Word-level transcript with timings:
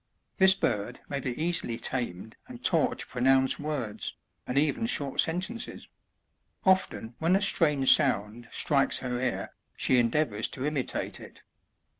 This 0.39 0.55
bird 0.55 0.99
may 1.09 1.19
be 1.19 1.39
easily 1.39 1.77
tamed 1.77 2.35
and 2.47 2.63
taught 2.65 2.97
to 2.97 3.05
pronounce 3.05 3.59
words, 3.59 4.15
and 4.47 4.57
even 4.57 4.87
short 4.87 5.19
sentences; 5.19 5.87
often 6.65 7.13
when 7.19 7.35
a 7.35 7.39
strange 7.41 7.95
sound 7.95 8.49
strikes 8.51 8.97
her 8.97 9.19
ear, 9.19 9.53
she 9.77 9.99
endeavours 9.99 10.47
to 10.47 10.65
imitate 10.65 11.19
it. 11.19 11.43